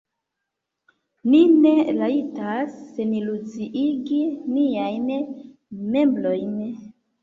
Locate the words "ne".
1.65-1.73